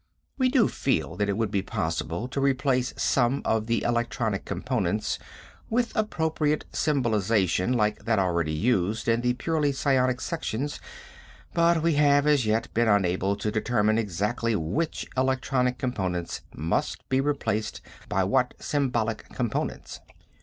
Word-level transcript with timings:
We 0.35 0.49
do 0.49 0.67
feel 0.67 1.15
that 1.17 1.29
it 1.29 1.37
would 1.37 1.51
be 1.51 1.61
possible 1.61 2.27
to 2.29 2.41
replace 2.41 2.91
some 2.97 3.43
of 3.45 3.67
the 3.67 3.83
electronic 3.83 4.45
components 4.45 5.19
with 5.69 5.95
appropriate 5.95 6.65
symbolization 6.71 7.73
like 7.73 8.05
that 8.05 8.17
already 8.17 8.51
used 8.51 9.07
in 9.07 9.21
the 9.21 9.35
purely 9.35 9.71
psionic 9.71 10.19
sections, 10.19 10.79
but 11.53 11.83
we 11.83 11.93
have, 12.01 12.25
as 12.25 12.47
yet, 12.47 12.73
been 12.73 12.87
unable 12.87 13.35
to 13.35 13.51
determine 13.51 13.99
exactly 13.99 14.55
which 14.55 15.05
electronic 15.15 15.77
components 15.77 16.41
must 16.55 17.07
be 17.07 17.21
replaced 17.21 17.79
by 18.09 18.23
what 18.23 18.55
symbolic 18.57 19.29
components." 19.29 19.99